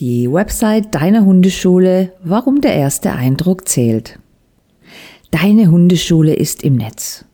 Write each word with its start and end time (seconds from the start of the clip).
Die 0.00 0.28
Website 0.32 0.92
deiner 0.92 1.24
Hundeschule, 1.24 2.14
warum 2.24 2.60
der 2.60 2.74
erste 2.74 3.12
Eindruck 3.12 3.68
zählt. 3.68 4.18
Deine 5.30 5.70
Hundeschule 5.70 6.34
ist 6.34 6.64
im 6.64 6.74
Netz. 6.74 7.24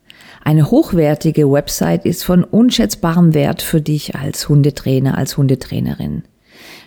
Eine 0.45 0.71
hochwertige 0.71 1.51
Website 1.51 2.05
ist 2.05 2.23
von 2.23 2.45
unschätzbarem 2.45 3.33
Wert 3.33 3.63
für 3.63 3.81
dich 3.81 4.15
als 4.15 4.51
Hundetrainer, 4.51 5.17
als 5.17 5.39
Hundetrainerin. 5.39 6.25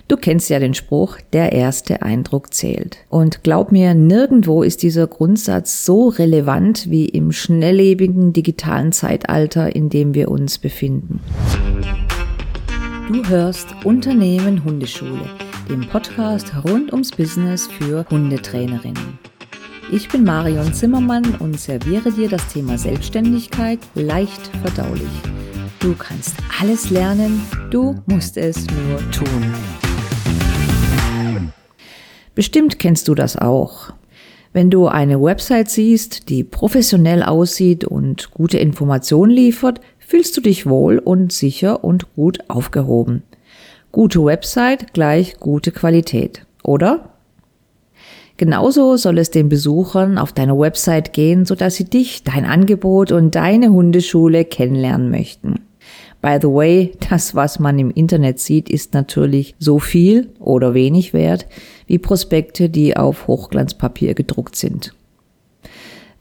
Du 0.07 0.15
kennst 0.15 0.51
ja 0.51 0.59
den 0.59 0.75
Spruch, 0.75 1.17
der 1.33 1.53
erste 1.53 2.03
Eindruck 2.03 2.53
zählt. 2.53 2.97
Und 3.09 3.41
glaub 3.41 3.71
mir, 3.71 3.95
nirgendwo 3.95 4.61
ist 4.61 4.83
dieser 4.83 5.07
Grundsatz 5.07 5.85
so 5.85 6.09
relevant 6.09 6.91
wie 6.91 7.05
im 7.05 7.31
schnelllebigen 7.31 8.31
digitalen 8.31 8.91
Zeitalter, 8.91 9.75
in 9.75 9.89
dem 9.89 10.13
wir 10.13 10.29
uns 10.29 10.59
befinden. 10.59 11.19
Du 13.11 13.27
hörst 13.27 13.69
Unternehmen 13.83 14.63
Hundeschule 14.63 15.42
dem 15.69 15.87
Podcast 15.87 16.51
rund 16.65 16.91
ums 16.91 17.11
Business 17.11 17.67
für 17.67 18.05
Hundetrainerinnen. 18.09 19.17
Ich 19.91 20.09
bin 20.09 20.23
Marion 20.23 20.73
Zimmermann 20.73 21.35
und 21.39 21.59
serviere 21.59 22.11
dir 22.11 22.29
das 22.29 22.45
Thema 22.47 22.77
Selbstständigkeit 22.77 23.79
leicht 23.95 24.47
verdaulich. 24.61 25.09
Du 25.79 25.93
kannst 25.95 26.35
alles 26.59 26.89
lernen, 26.89 27.41
du 27.69 27.95
musst 28.05 28.37
es 28.37 28.65
nur 28.67 28.99
tun. 29.11 29.53
Bestimmt 32.35 32.79
kennst 32.79 33.07
du 33.07 33.15
das 33.15 33.37
auch. 33.37 33.93
Wenn 34.51 34.69
du 34.69 34.87
eine 34.87 35.21
Website 35.21 35.69
siehst, 35.69 36.29
die 36.29 36.43
professionell 36.43 37.23
aussieht 37.23 37.85
und 37.85 38.31
gute 38.31 38.57
Informationen 38.57 39.31
liefert, 39.31 39.81
fühlst 39.99 40.35
du 40.37 40.41
dich 40.41 40.65
wohl 40.65 40.99
und 40.99 41.31
sicher 41.31 41.83
und 41.83 42.13
gut 42.15 42.49
aufgehoben. 42.49 43.23
Gute 43.93 44.25
Website 44.25 44.91
gleich 44.95 45.39
gute 45.39 45.71
Qualität, 45.71 46.47
oder? 46.63 47.11
Genauso 48.37 48.97
soll 48.97 49.19
es 49.19 49.29
den 49.29 49.49
Besuchern 49.49 50.17
auf 50.17 50.33
deiner 50.33 50.57
Website 50.57 51.13
gehen, 51.13 51.45
sodass 51.45 51.75
sie 51.75 51.83
dich, 51.83 52.23
dein 52.23 52.45
Angebot 52.45 53.11
und 53.11 53.35
deine 53.35 53.69
Hundeschule 53.69 54.45
kennenlernen 54.45 55.11
möchten. 55.11 55.59
By 56.23 56.39
the 56.41 56.47
way, 56.47 56.93
das, 57.07 57.35
was 57.35 57.59
man 57.59 57.77
im 57.77 57.91
Internet 57.91 58.39
sieht, 58.39 58.67
ist 58.67 58.95
natürlich 58.95 59.53
so 59.59 59.77
viel 59.77 60.31
oder 60.39 60.73
wenig 60.73 61.13
wert 61.13 61.45
wie 61.85 61.99
Prospekte, 61.99 62.71
die 62.71 62.97
auf 62.97 63.27
Hochglanzpapier 63.27 64.15
gedruckt 64.15 64.55
sind. 64.55 64.95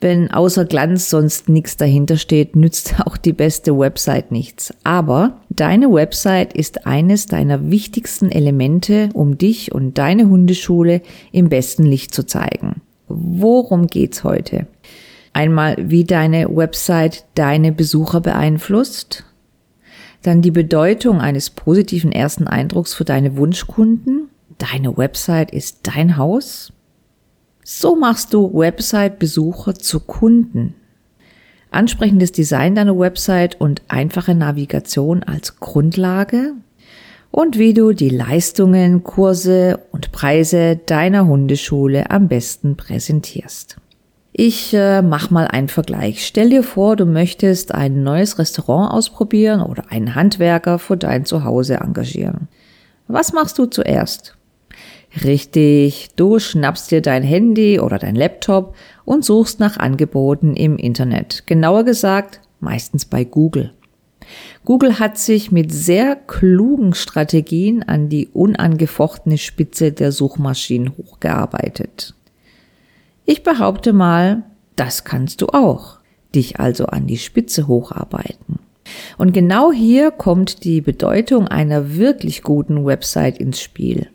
Wenn 0.02 0.32
außer 0.32 0.64
Glanz 0.64 1.10
sonst 1.10 1.48
nichts 1.48 1.76
dahinter 1.76 2.16
steht, 2.16 2.56
nützt 2.56 2.96
auch 3.06 3.16
die 3.16 3.32
beste 3.32 3.78
Website 3.78 4.32
nichts. 4.32 4.74
Aber 4.82 5.40
deine 5.48 5.92
Website 5.92 6.52
ist 6.54 6.86
eines 6.88 7.26
deiner 7.26 7.70
wichtigsten 7.70 8.32
Elemente, 8.32 9.10
um 9.14 9.38
dich 9.38 9.72
und 9.72 9.98
deine 9.98 10.28
Hundeschule 10.28 11.02
im 11.30 11.48
besten 11.48 11.84
Licht 11.84 12.12
zu 12.12 12.26
zeigen. 12.26 12.82
Worum 13.06 13.86
geht's 13.86 14.24
heute? 14.24 14.66
Einmal, 15.34 15.76
wie 15.78 16.02
deine 16.02 16.48
Website 16.54 17.24
deine 17.36 17.70
Besucher 17.70 18.20
beeinflusst. 18.20 19.24
Dann 20.22 20.42
die 20.42 20.50
Bedeutung 20.50 21.20
eines 21.20 21.48
positiven 21.50 22.10
ersten 22.10 22.48
Eindrucks 22.48 22.92
für 22.92 23.04
deine 23.04 23.36
Wunschkunden. 23.36 24.30
Deine 24.58 24.96
Website 24.96 25.52
ist 25.52 25.78
dein 25.84 26.16
Haus. 26.16 26.72
So 27.64 27.94
machst 27.94 28.34
du 28.34 28.52
Website-Besucher 28.52 29.74
zu 29.74 30.00
Kunden. 30.00 30.74
Ansprechendes 31.70 32.32
Design 32.32 32.74
deiner 32.74 32.98
Website 32.98 33.60
und 33.60 33.82
einfache 33.88 34.34
Navigation 34.34 35.22
als 35.22 35.60
Grundlage 35.60 36.54
und 37.30 37.58
wie 37.58 37.72
du 37.72 37.92
die 37.92 38.10
Leistungen, 38.10 39.04
Kurse 39.04 39.80
und 39.92 40.12
Preise 40.12 40.76
deiner 40.76 41.26
Hundeschule 41.26 42.10
am 42.10 42.28
besten 42.28 42.76
präsentierst. 42.76 43.76
Ich 44.32 44.74
äh, 44.74 45.00
mach 45.00 45.30
mal 45.30 45.46
einen 45.46 45.68
Vergleich. 45.68 46.26
Stell 46.26 46.50
dir 46.50 46.62
vor, 46.62 46.96
du 46.96 47.06
möchtest 47.06 47.74
ein 47.74 48.02
neues 48.02 48.38
Restaurant 48.38 48.92
ausprobieren 48.92 49.62
oder 49.62 49.84
einen 49.90 50.14
Handwerker 50.14 50.78
für 50.78 50.96
dein 50.96 51.26
Zuhause 51.26 51.74
engagieren. 51.76 52.48
Was 53.08 53.32
machst 53.32 53.58
du 53.58 53.66
zuerst? 53.66 54.36
Richtig, 55.24 56.10
du 56.16 56.38
schnappst 56.38 56.90
dir 56.90 57.02
dein 57.02 57.22
Handy 57.22 57.78
oder 57.78 57.98
dein 57.98 58.14
Laptop 58.14 58.74
und 59.04 59.24
suchst 59.24 59.60
nach 59.60 59.76
Angeboten 59.76 60.54
im 60.54 60.78
Internet. 60.78 61.46
Genauer 61.46 61.84
gesagt, 61.84 62.40
meistens 62.60 63.04
bei 63.04 63.24
Google. 63.24 63.72
Google 64.64 64.98
hat 64.98 65.18
sich 65.18 65.52
mit 65.52 65.72
sehr 65.72 66.16
klugen 66.16 66.94
Strategien 66.94 67.82
an 67.82 68.08
die 68.08 68.28
unangefochtene 68.28 69.36
Spitze 69.36 69.92
der 69.92 70.12
Suchmaschinen 70.12 70.96
hochgearbeitet. 70.96 72.14
Ich 73.26 73.42
behaupte 73.42 73.92
mal, 73.92 74.44
das 74.76 75.04
kannst 75.04 75.42
du 75.42 75.48
auch, 75.48 75.98
dich 76.34 76.58
also 76.58 76.86
an 76.86 77.06
die 77.06 77.18
Spitze 77.18 77.66
hocharbeiten. 77.66 78.60
Und 79.18 79.32
genau 79.32 79.72
hier 79.72 80.10
kommt 80.10 80.64
die 80.64 80.80
Bedeutung 80.80 81.48
einer 81.48 81.96
wirklich 81.96 82.42
guten 82.42 82.84
Website 82.84 83.38
ins 83.38 83.60
Spiel. 83.60 84.08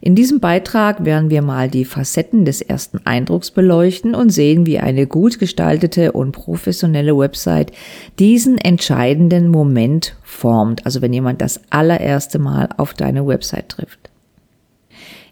In 0.00 0.14
diesem 0.14 0.38
Beitrag 0.38 1.04
werden 1.04 1.30
wir 1.30 1.42
mal 1.42 1.68
die 1.68 1.84
Facetten 1.84 2.44
des 2.44 2.60
ersten 2.60 3.00
Eindrucks 3.04 3.50
beleuchten 3.50 4.14
und 4.14 4.30
sehen, 4.30 4.64
wie 4.66 4.78
eine 4.78 5.06
gut 5.06 5.38
gestaltete 5.38 6.12
und 6.12 6.32
professionelle 6.32 7.16
Website 7.16 7.72
diesen 8.18 8.58
entscheidenden 8.58 9.48
Moment 9.48 10.14
formt, 10.22 10.86
also 10.86 11.02
wenn 11.02 11.12
jemand 11.12 11.40
das 11.40 11.60
allererste 11.70 12.38
Mal 12.38 12.68
auf 12.76 12.94
deine 12.94 13.26
Website 13.26 13.70
trifft. 13.70 14.10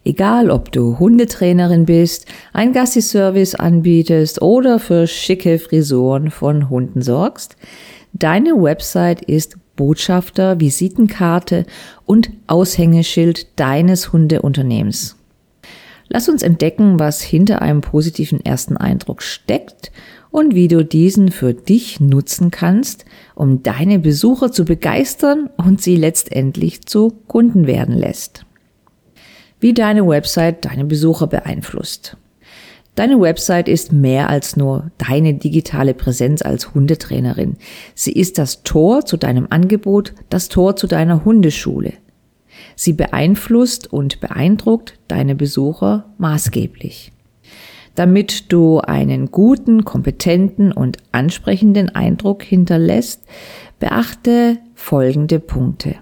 Egal, 0.04 0.50
ob 0.50 0.70
du 0.70 1.00
Hundetrainerin 1.00 1.84
bist, 1.84 2.26
ein 2.52 2.72
Gassi-Service 2.72 3.56
anbietest 3.56 4.40
oder 4.40 4.78
für 4.78 5.08
schicke 5.08 5.58
Frisuren 5.58 6.30
von 6.30 6.70
Hunden 6.70 7.02
sorgst, 7.02 7.56
deine 8.12 8.50
Website 8.50 9.22
ist 9.22 9.56
Botschafter, 9.76 10.58
Visitenkarte 10.58 11.66
und 12.04 12.30
Aushängeschild 12.46 13.58
deines 13.58 14.12
Hundeunternehmens. 14.12 15.16
Lass 16.08 16.28
uns 16.28 16.42
entdecken, 16.42 16.98
was 16.98 17.20
hinter 17.20 17.62
einem 17.62 17.80
positiven 17.80 18.44
ersten 18.44 18.76
Eindruck 18.76 19.22
steckt 19.22 19.90
und 20.30 20.54
wie 20.54 20.68
du 20.68 20.84
diesen 20.84 21.30
für 21.30 21.54
dich 21.54 22.00
nutzen 22.00 22.50
kannst, 22.50 23.04
um 23.34 23.62
deine 23.62 23.98
Besucher 23.98 24.52
zu 24.52 24.64
begeistern 24.64 25.50
und 25.56 25.80
sie 25.80 25.96
letztendlich 25.96 26.86
zu 26.86 27.12
Kunden 27.26 27.66
werden 27.66 27.96
lässt. 27.96 28.44
Wie 29.60 29.72
deine 29.72 30.06
Website 30.06 30.64
deine 30.64 30.84
Besucher 30.84 31.26
beeinflusst. 31.26 32.16
Deine 32.96 33.20
Website 33.20 33.68
ist 33.68 33.92
mehr 33.92 34.30
als 34.30 34.56
nur 34.56 34.90
deine 34.96 35.34
digitale 35.34 35.92
Präsenz 35.92 36.40
als 36.40 36.74
Hundetrainerin. 36.74 37.56
Sie 37.94 38.12
ist 38.12 38.38
das 38.38 38.62
Tor 38.62 39.04
zu 39.04 39.18
deinem 39.18 39.46
Angebot, 39.50 40.14
das 40.30 40.48
Tor 40.48 40.76
zu 40.76 40.86
deiner 40.86 41.24
Hundeschule. 41.26 41.92
Sie 42.74 42.94
beeinflusst 42.94 43.92
und 43.92 44.20
beeindruckt 44.20 44.98
deine 45.08 45.34
Besucher 45.34 46.06
maßgeblich. 46.16 47.12
Damit 47.94 48.50
du 48.50 48.80
einen 48.80 49.30
guten, 49.30 49.84
kompetenten 49.84 50.72
und 50.72 50.96
ansprechenden 51.12 51.90
Eindruck 51.90 52.42
hinterlässt, 52.42 53.24
beachte 53.78 54.56
folgende 54.74 55.38
Punkte. 55.38 55.96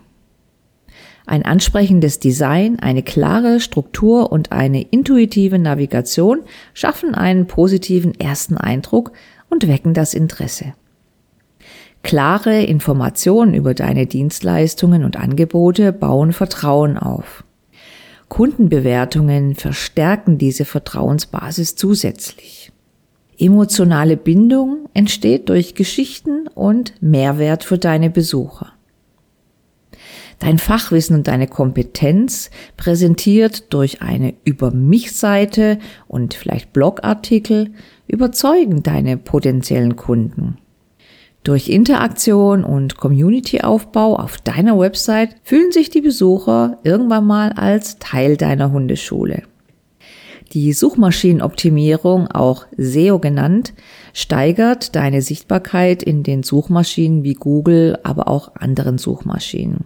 Ein 1.26 1.44
ansprechendes 1.44 2.20
Design, 2.20 2.78
eine 2.80 3.02
klare 3.02 3.60
Struktur 3.60 4.30
und 4.30 4.52
eine 4.52 4.82
intuitive 4.82 5.58
Navigation 5.58 6.40
schaffen 6.74 7.14
einen 7.14 7.46
positiven 7.46 8.18
ersten 8.20 8.58
Eindruck 8.58 9.12
und 9.48 9.66
wecken 9.66 9.94
das 9.94 10.12
Interesse. 10.12 10.74
Klare 12.02 12.62
Informationen 12.62 13.54
über 13.54 13.72
deine 13.72 14.06
Dienstleistungen 14.06 15.04
und 15.04 15.16
Angebote 15.16 15.90
bauen 15.90 16.34
Vertrauen 16.34 16.98
auf. 16.98 17.44
Kundenbewertungen 18.28 19.54
verstärken 19.54 20.36
diese 20.36 20.66
Vertrauensbasis 20.66 21.76
zusätzlich. 21.76 22.72
Emotionale 23.38 24.18
Bindung 24.18 24.90
entsteht 24.92 25.48
durch 25.48 25.74
Geschichten 25.74 26.46
und 26.48 26.92
Mehrwert 27.00 27.64
für 27.64 27.78
deine 27.78 28.10
Besucher. 28.10 28.73
Dein 30.38 30.58
Fachwissen 30.58 31.16
und 31.16 31.28
deine 31.28 31.46
Kompetenz 31.46 32.50
präsentiert 32.76 33.72
durch 33.72 34.02
eine 34.02 34.34
Über 34.44 34.70
mich 34.70 35.12
Seite 35.12 35.78
und 36.08 36.34
vielleicht 36.34 36.72
Blogartikel 36.72 37.72
überzeugen 38.06 38.82
deine 38.82 39.16
potenziellen 39.16 39.96
Kunden. 39.96 40.58
Durch 41.44 41.68
Interaktion 41.68 42.64
und 42.64 42.96
Community-Aufbau 42.96 44.16
auf 44.16 44.38
deiner 44.38 44.78
Website 44.78 45.36
fühlen 45.42 45.72
sich 45.72 45.90
die 45.90 46.00
Besucher 46.00 46.78
irgendwann 46.84 47.26
mal 47.26 47.52
als 47.52 47.98
Teil 47.98 48.38
deiner 48.38 48.72
Hundeschule. 48.72 49.42
Die 50.52 50.72
Suchmaschinenoptimierung, 50.72 52.28
auch 52.28 52.66
SEO 52.76 53.18
genannt, 53.18 53.74
steigert 54.14 54.94
deine 54.94 55.20
Sichtbarkeit 55.20 56.02
in 56.02 56.22
den 56.22 56.42
Suchmaschinen 56.42 57.24
wie 57.24 57.34
Google, 57.34 57.98
aber 58.04 58.28
auch 58.28 58.54
anderen 58.54 58.96
Suchmaschinen. 58.96 59.84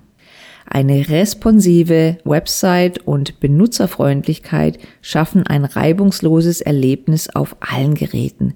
Eine 0.70 1.08
responsive 1.08 2.18
Website 2.24 2.98
und 3.06 3.40
Benutzerfreundlichkeit 3.40 4.78
schaffen 5.00 5.46
ein 5.46 5.64
reibungsloses 5.64 6.60
Erlebnis 6.60 7.30
auf 7.30 7.56
allen 7.60 7.94
Geräten. 7.94 8.52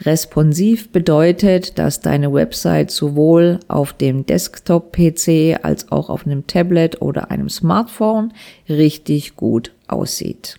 Responsiv 0.00 0.90
bedeutet, 0.90 1.78
dass 1.78 2.00
deine 2.00 2.32
Website 2.32 2.90
sowohl 2.90 3.60
auf 3.68 3.92
dem 3.92 4.26
Desktop-PC 4.26 5.60
als 5.62 5.92
auch 5.92 6.10
auf 6.10 6.26
einem 6.26 6.48
Tablet 6.48 7.00
oder 7.00 7.30
einem 7.30 7.48
Smartphone 7.48 8.32
richtig 8.68 9.36
gut 9.36 9.72
aussieht. 9.86 10.58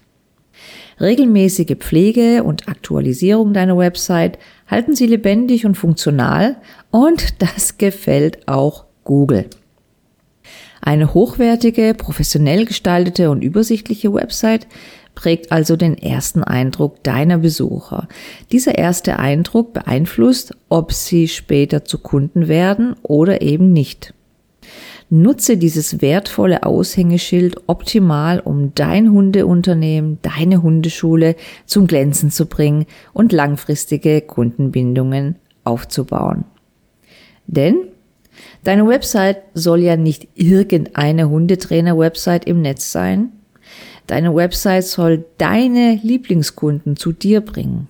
Regelmäßige 1.01 1.75
Pflege 1.79 2.43
und 2.43 2.69
Aktualisierung 2.69 3.51
deiner 3.51 3.77
Website 3.77 4.39
halten 4.67 4.95
sie 4.95 5.07
lebendig 5.07 5.65
und 5.65 5.75
funktional 5.75 6.55
und 6.91 7.41
das 7.41 7.77
gefällt 7.77 8.47
auch 8.47 8.85
Google. 9.03 9.49
Eine 10.85 11.13
hochwertige, 11.13 11.93
professionell 11.93 12.65
gestaltete 12.65 13.31
und 13.31 13.41
übersichtliche 13.41 14.13
Website 14.13 14.67
prägt 15.15 15.53
also 15.53 15.77
den 15.77 15.97
ersten 15.97 16.43
Eindruck 16.43 17.01
deiner 17.03 17.37
Besucher. 17.37 18.09
Dieser 18.51 18.77
erste 18.77 19.17
Eindruck 19.17 19.71
beeinflusst, 19.71 20.57
ob 20.67 20.91
sie 20.91 21.29
später 21.29 21.85
zu 21.85 21.99
Kunden 21.99 22.49
werden 22.49 22.97
oder 23.01 23.41
eben 23.41 23.71
nicht. 23.71 24.13
Nutze 25.09 25.55
dieses 25.55 26.01
wertvolle 26.01 26.63
Aushängeschild 26.63 27.61
optimal, 27.67 28.41
um 28.41 28.75
dein 28.75 29.09
Hundeunternehmen, 29.09 30.17
deine 30.21 30.63
Hundeschule 30.63 31.37
zum 31.65 31.87
Glänzen 31.87 32.29
zu 32.29 32.45
bringen 32.45 32.87
und 33.13 33.31
langfristige 33.31 34.19
Kundenbindungen 34.19 35.37
aufzubauen. 35.63 36.43
Denn 37.47 37.87
Deine 38.63 38.87
Website 38.87 39.43
soll 39.53 39.81
ja 39.81 39.97
nicht 39.97 40.27
irgendeine 40.35 41.29
Hundetrainer-Website 41.29 42.45
im 42.45 42.61
Netz 42.61 42.91
sein. 42.91 43.33
Deine 44.07 44.33
Website 44.35 44.85
soll 44.85 45.25
deine 45.37 45.99
Lieblingskunden 46.01 46.95
zu 46.95 47.11
dir 47.11 47.41
bringen. 47.41 47.87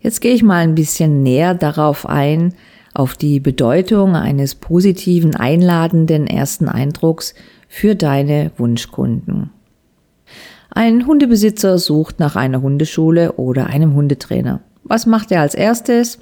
Jetzt 0.00 0.20
gehe 0.20 0.34
ich 0.34 0.42
mal 0.42 0.62
ein 0.62 0.74
bisschen 0.74 1.22
näher 1.22 1.54
darauf 1.54 2.08
ein, 2.08 2.54
auf 2.94 3.16
die 3.16 3.40
Bedeutung 3.40 4.16
eines 4.16 4.54
positiven, 4.54 5.36
einladenden 5.36 6.26
ersten 6.26 6.68
Eindrucks 6.68 7.34
für 7.68 7.94
deine 7.94 8.50
Wunschkunden. 8.56 9.50
Ein 10.70 11.06
Hundebesitzer 11.06 11.78
sucht 11.78 12.18
nach 12.18 12.36
einer 12.36 12.62
Hundeschule 12.62 13.32
oder 13.32 13.66
einem 13.66 13.94
Hundetrainer. 13.94 14.60
Was 14.84 15.06
macht 15.06 15.32
er 15.32 15.40
als 15.40 15.54
erstes? 15.54 16.18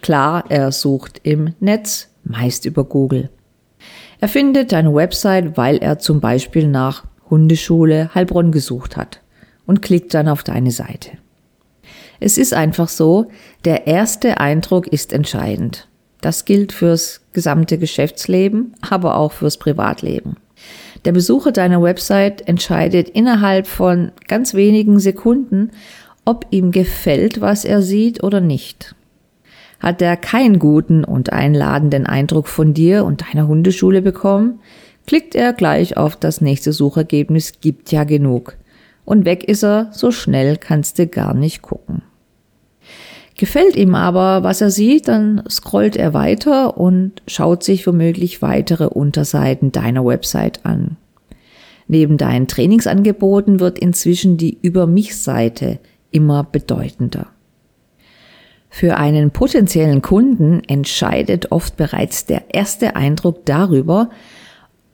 Klar, 0.00 0.44
er 0.48 0.72
sucht 0.72 1.20
im 1.24 1.54
Netz, 1.60 2.07
meist 2.28 2.64
über 2.64 2.84
Google. 2.84 3.30
Er 4.20 4.28
findet 4.28 4.72
deine 4.72 4.94
Website, 4.94 5.56
weil 5.56 5.78
er 5.78 5.98
zum 5.98 6.20
Beispiel 6.20 6.66
nach 6.66 7.04
Hundeschule 7.30 8.14
Heilbronn 8.14 8.52
gesucht 8.52 8.96
hat 8.96 9.20
und 9.66 9.82
klickt 9.82 10.14
dann 10.14 10.28
auf 10.28 10.42
deine 10.42 10.70
Seite. 10.70 11.10
Es 12.20 12.36
ist 12.38 12.54
einfach 12.54 12.88
so, 12.88 13.26
der 13.64 13.86
erste 13.86 14.38
Eindruck 14.38 14.88
ist 14.88 15.12
entscheidend. 15.12 15.88
Das 16.20 16.44
gilt 16.44 16.72
fürs 16.72 17.20
gesamte 17.32 17.78
Geschäftsleben, 17.78 18.74
aber 18.80 19.16
auch 19.16 19.32
fürs 19.32 19.56
Privatleben. 19.56 20.36
Der 21.04 21.12
Besucher 21.12 21.52
deiner 21.52 21.80
Website 21.80 22.48
entscheidet 22.48 23.08
innerhalb 23.08 23.68
von 23.68 24.10
ganz 24.26 24.54
wenigen 24.54 24.98
Sekunden, 24.98 25.70
ob 26.24 26.46
ihm 26.50 26.72
gefällt, 26.72 27.40
was 27.40 27.64
er 27.64 27.82
sieht 27.82 28.24
oder 28.24 28.40
nicht. 28.40 28.96
Hat 29.80 30.02
er 30.02 30.16
keinen 30.16 30.58
guten 30.58 31.04
und 31.04 31.32
einladenden 31.32 32.06
Eindruck 32.06 32.48
von 32.48 32.74
dir 32.74 33.04
und 33.04 33.22
deiner 33.22 33.46
Hundeschule 33.46 34.02
bekommen, 34.02 34.60
klickt 35.06 35.34
er 35.34 35.52
gleich 35.52 35.96
auf 35.96 36.16
das 36.16 36.40
nächste 36.40 36.72
Suchergebnis 36.72 37.60
gibt 37.60 37.92
ja 37.92 38.04
genug. 38.04 38.56
Und 39.04 39.24
weg 39.24 39.44
ist 39.44 39.64
er, 39.64 39.88
so 39.92 40.10
schnell 40.10 40.56
kannst 40.56 40.98
du 40.98 41.06
gar 41.06 41.32
nicht 41.32 41.62
gucken. 41.62 42.02
Gefällt 43.38 43.76
ihm 43.76 43.94
aber, 43.94 44.42
was 44.42 44.60
er 44.60 44.70
sieht, 44.70 45.06
dann 45.06 45.44
scrollt 45.48 45.96
er 45.96 46.12
weiter 46.12 46.76
und 46.76 47.22
schaut 47.28 47.62
sich 47.62 47.86
womöglich 47.86 48.42
weitere 48.42 48.86
Unterseiten 48.86 49.70
deiner 49.70 50.04
Website 50.04 50.66
an. 50.66 50.96
Neben 51.86 52.18
deinen 52.18 52.48
Trainingsangeboten 52.48 53.60
wird 53.60 53.78
inzwischen 53.78 54.36
die 54.36 54.58
Über 54.60 54.88
mich 54.88 55.16
Seite 55.16 55.78
immer 56.10 56.42
bedeutender. 56.42 57.28
Für 58.78 58.96
einen 58.96 59.32
potenziellen 59.32 60.02
Kunden 60.02 60.62
entscheidet 60.68 61.50
oft 61.50 61.76
bereits 61.76 62.26
der 62.26 62.54
erste 62.54 62.94
Eindruck 62.94 63.44
darüber, 63.44 64.08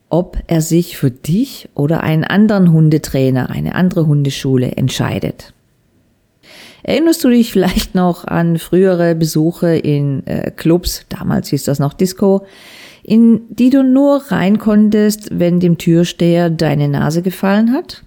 ob 0.09 0.39
er 0.47 0.63
sich 0.63 0.97
für 0.97 1.11
dich 1.11 1.69
oder 1.75 2.03
einen 2.03 2.25
anderen 2.25 2.73
Hundetrainer, 2.73 3.51
eine 3.51 3.75
andere 3.75 4.07
Hundeschule 4.07 4.73
entscheidet. 4.73 5.53
Erinnerst 6.83 7.25
du 7.25 7.29
dich 7.29 7.53
vielleicht 7.53 7.95
noch 7.95 8.25
an 8.27 8.57
frühere 8.57 9.15
Besuche 9.15 9.77
in 9.77 10.27
äh, 10.27 10.51
Clubs, 10.51 11.05
damals 11.11 11.51
hieß 11.51 11.65
das 11.65 11.79
noch 11.79 11.93
Disco, 11.93 12.47
in 13.03 13.43
die 13.51 13.69
du 13.69 13.85
nur 13.85 14.31
rein 14.31 14.57
konntest, 14.57 15.29
wenn 15.39 15.61
dem 15.61 15.77
Türsteher 15.77 16.49
deine 16.49 16.89
Nase 16.89 17.21
gefallen 17.21 17.75
hat? 17.75 18.03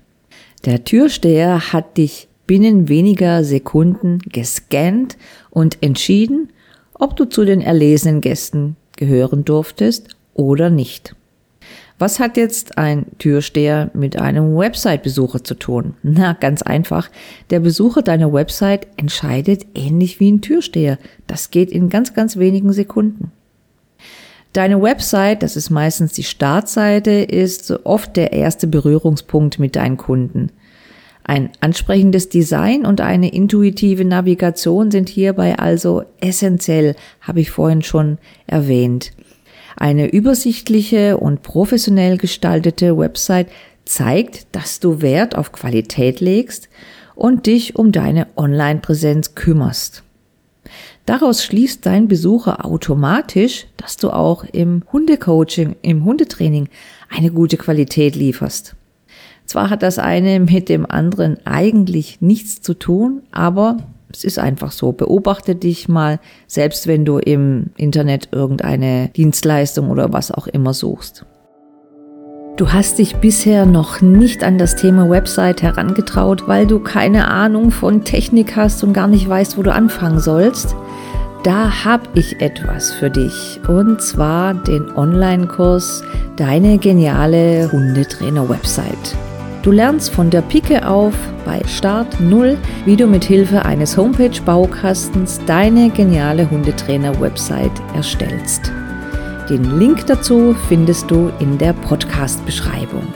Der 0.65 0.83
Türsteher 0.83 1.71
hat 1.71 1.97
dich 1.97 2.26
binnen 2.47 2.87
weniger 2.89 3.43
Sekunden 3.43 4.19
gescannt 4.19 5.17
und 5.49 5.83
entschieden, 5.83 6.49
ob 6.93 7.15
du 7.15 7.25
zu 7.25 7.45
den 7.45 7.61
erlesenen 7.61 8.21
Gästen 8.21 8.75
gehören 8.95 9.45
durftest 9.45 10.15
oder 10.33 10.69
nicht. 10.69 11.15
Was 11.99 12.19
hat 12.19 12.37
jetzt 12.37 12.77
ein 12.77 13.07
Türsteher 13.17 13.89
mit 13.93 14.19
einem 14.19 14.55
Website-Besucher 14.55 15.43
zu 15.43 15.55
tun? 15.55 15.95
Na, 16.03 16.33
ganz 16.33 16.61
einfach. 16.61 17.09
Der 17.49 17.59
Besucher 17.59 18.03
deiner 18.03 18.31
Website 18.31 18.87
entscheidet 18.97 19.65
ähnlich 19.73 20.19
wie 20.19 20.31
ein 20.31 20.41
Türsteher. 20.41 20.99
Das 21.25 21.49
geht 21.49 21.71
in 21.71 21.89
ganz, 21.89 22.13
ganz 22.13 22.37
wenigen 22.37 22.71
Sekunden. 22.71 23.31
Deine 24.53 24.81
Website, 24.81 25.41
das 25.41 25.55
ist 25.55 25.71
meistens 25.71 26.13
die 26.13 26.23
Startseite, 26.23 27.11
ist 27.11 27.71
oft 27.83 28.15
der 28.15 28.31
erste 28.31 28.67
Berührungspunkt 28.67 29.57
mit 29.57 29.75
deinen 29.75 29.97
Kunden. 29.97 30.51
Ein 31.27 31.49
ansprechendes 31.59 32.29
Design 32.29 32.85
und 32.85 33.01
eine 33.01 33.33
intuitive 33.33 34.05
Navigation 34.05 34.91
sind 34.91 35.09
hierbei 35.09 35.59
also 35.59 36.03
essentiell, 36.21 36.95
habe 37.19 37.41
ich 37.41 37.51
vorhin 37.51 37.81
schon 37.81 38.17
erwähnt. 38.47 39.11
Eine 39.75 40.09
übersichtliche 40.09 41.17
und 41.17 41.43
professionell 41.43 42.17
gestaltete 42.17 42.97
Website 42.97 43.49
zeigt, 43.83 44.47
dass 44.55 44.79
du 44.79 45.01
Wert 45.01 45.35
auf 45.37 45.51
Qualität 45.51 46.21
legst 46.21 46.69
und 47.13 47.45
dich 47.45 47.75
um 47.75 47.91
deine 47.91 48.27
Online-Präsenz 48.37 49.35
kümmerst. 49.35 50.03
Daraus 51.05 51.43
schließt 51.43 51.85
dein 51.85 52.07
Besucher 52.07 52.65
automatisch, 52.65 53.67
dass 53.75 53.97
du 53.97 54.11
auch 54.11 54.45
im 54.45 54.83
Hundecoaching, 54.93 55.75
im 55.81 56.05
Hundetraining 56.05 56.69
eine 57.09 57.31
gute 57.31 57.57
Qualität 57.57 58.15
lieferst. 58.15 58.77
Zwar 59.47 59.69
hat 59.69 59.81
das 59.81 59.97
eine 59.97 60.41
mit 60.41 60.67
dem 60.67 60.85
anderen 60.85 61.37
eigentlich 61.45 62.19
nichts 62.21 62.61
zu 62.61 62.73
tun, 62.73 63.23
aber 63.31 63.77
es 64.11 64.25
ist 64.25 64.39
einfach 64.39 64.71
so. 64.71 64.91
Beobachte 64.91 65.55
dich 65.55 65.87
mal, 65.87 66.19
selbst 66.47 66.85
wenn 66.85 67.05
du 67.05 67.17
im 67.17 67.67
Internet 67.77 68.29
irgendeine 68.33 69.09
Dienstleistung 69.15 69.89
oder 69.89 70.11
was 70.11 70.31
auch 70.31 70.47
immer 70.47 70.73
suchst. 70.73 71.25
Du 72.57 72.73
hast 72.73 72.97
dich 72.97 73.17
bisher 73.17 73.65
noch 73.65 74.01
nicht 74.01 74.43
an 74.43 74.57
das 74.57 74.75
Thema 74.75 75.09
Website 75.09 75.61
herangetraut, 75.61 76.47
weil 76.47 76.65
du 76.65 76.79
keine 76.79 77.27
Ahnung 77.27 77.71
von 77.71 78.03
Technik 78.03 78.55
hast 78.55 78.83
und 78.83 78.93
gar 78.93 79.07
nicht 79.07 79.29
weißt, 79.29 79.57
wo 79.57 79.61
du 79.61 79.71
anfangen 79.71 80.19
sollst. 80.19 80.75
Da 81.43 81.85
habe 81.85 82.03
ich 82.15 82.41
etwas 82.41 82.91
für 82.91 83.09
dich 83.09 83.59
und 83.67 84.01
zwar 84.01 84.55
den 84.55 84.89
Online-Kurs 84.93 86.03
Deine 86.35 86.77
geniale 86.77 87.71
Hundetrainer-Website. 87.71 89.36
Du 89.67 89.73
lernst 89.73 90.11
von 90.11 90.29
der 90.29 90.43
Pike 90.43 90.87
auf 90.87 91.13
bei 91.43 91.61
Start 91.67 92.21
0, 92.21 92.57
wie 92.85 92.95
du 92.95 93.05
mit 93.05 93.25
Hilfe 93.25 93.65
eines 93.65 93.97
Homepage-Baukastens 93.97 95.41
deine 95.45 95.89
geniale 95.89 96.49
Hundetrainer-Website 96.49 97.73
erstellst. 97.93 98.71
Den 99.49 99.77
Link 99.77 100.05
dazu 100.07 100.55
findest 100.69 101.11
du 101.11 101.33
in 101.41 101.57
der 101.57 101.73
Podcast-Beschreibung. 101.73 103.13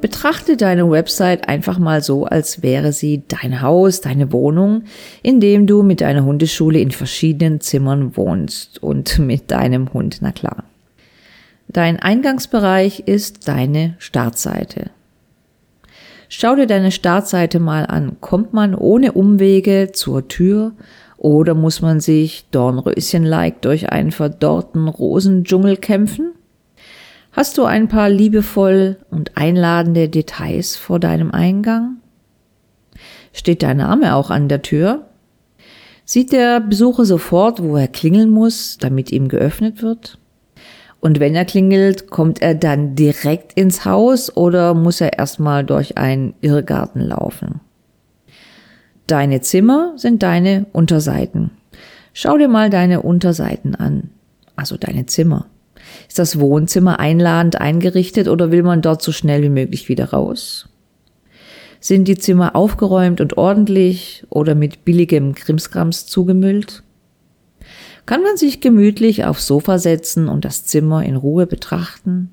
Betrachte 0.00 0.56
deine 0.56 0.90
Website 0.90 1.48
einfach 1.48 1.78
mal 1.78 2.02
so, 2.02 2.24
als 2.24 2.64
wäre 2.64 2.90
sie 2.90 3.22
dein 3.28 3.62
Haus, 3.62 4.00
deine 4.00 4.32
Wohnung, 4.32 4.82
in 5.22 5.38
dem 5.38 5.68
du 5.68 5.84
mit 5.84 6.00
deiner 6.00 6.24
Hundeschule 6.24 6.80
in 6.80 6.90
verschiedenen 6.90 7.60
Zimmern 7.60 8.16
wohnst 8.16 8.82
und 8.82 9.20
mit 9.20 9.52
deinem 9.52 9.92
Hund, 9.92 10.18
na 10.20 10.32
klar. 10.32 10.64
Dein 11.72 11.98
Eingangsbereich 11.98 13.04
ist 13.06 13.48
deine 13.48 13.94
Startseite. 13.98 14.90
Schau 16.28 16.54
dir 16.54 16.66
deine 16.66 16.90
Startseite 16.90 17.60
mal 17.60 17.86
an. 17.86 18.16
Kommt 18.20 18.52
man 18.52 18.74
ohne 18.74 19.12
Umwege 19.12 19.90
zur 19.92 20.28
Tür 20.28 20.72
oder 21.16 21.54
muss 21.54 21.80
man 21.80 22.00
sich 22.00 22.46
Dornröschen-like 22.50 23.62
durch 23.62 23.90
einen 23.90 24.12
verdorrten 24.12 24.86
Rosendschungel 24.86 25.78
kämpfen? 25.78 26.32
Hast 27.32 27.56
du 27.56 27.64
ein 27.64 27.88
paar 27.88 28.10
liebevoll 28.10 28.98
und 29.10 29.38
einladende 29.38 30.10
Details 30.10 30.76
vor 30.76 31.00
deinem 31.00 31.30
Eingang? 31.30 31.96
Steht 33.32 33.62
dein 33.62 33.78
Name 33.78 34.14
auch 34.14 34.28
an 34.28 34.48
der 34.48 34.60
Tür? 34.60 35.06
Sieht 36.04 36.32
der 36.32 36.60
Besucher 36.60 37.06
sofort, 37.06 37.62
wo 37.62 37.76
er 37.76 37.88
klingeln 37.88 38.28
muss, 38.28 38.76
damit 38.76 39.10
ihm 39.10 39.28
geöffnet 39.28 39.82
wird? 39.82 40.18
Und 41.02 41.18
wenn 41.18 41.34
er 41.34 41.44
klingelt, 41.44 42.10
kommt 42.10 42.40
er 42.40 42.54
dann 42.54 42.94
direkt 42.94 43.54
ins 43.54 43.84
Haus 43.84 44.36
oder 44.36 44.72
muss 44.72 45.00
er 45.00 45.18
erstmal 45.18 45.64
durch 45.64 45.98
einen 45.98 46.34
Irrgarten 46.42 47.00
laufen? 47.00 47.60
Deine 49.08 49.40
Zimmer 49.40 49.94
sind 49.96 50.22
deine 50.22 50.66
Unterseiten. 50.70 51.50
Schau 52.12 52.38
dir 52.38 52.46
mal 52.46 52.70
deine 52.70 53.02
Unterseiten 53.02 53.74
an, 53.74 54.10
also 54.54 54.76
deine 54.76 55.06
Zimmer. 55.06 55.46
Ist 56.06 56.20
das 56.20 56.38
Wohnzimmer 56.38 57.00
einladend 57.00 57.60
eingerichtet 57.60 58.28
oder 58.28 58.52
will 58.52 58.62
man 58.62 58.80
dort 58.80 59.02
so 59.02 59.10
schnell 59.10 59.42
wie 59.42 59.48
möglich 59.48 59.88
wieder 59.88 60.10
raus? 60.10 60.68
Sind 61.80 62.06
die 62.06 62.16
Zimmer 62.16 62.54
aufgeräumt 62.54 63.20
und 63.20 63.36
ordentlich 63.36 64.24
oder 64.30 64.54
mit 64.54 64.84
billigem 64.84 65.34
Krimskrams 65.34 66.06
zugemüllt? 66.06 66.84
Kann 68.06 68.22
man 68.22 68.36
sich 68.36 68.60
gemütlich 68.60 69.24
aufs 69.24 69.46
Sofa 69.46 69.78
setzen 69.78 70.28
und 70.28 70.44
das 70.44 70.64
Zimmer 70.64 71.04
in 71.04 71.16
Ruhe 71.16 71.46
betrachten? 71.46 72.30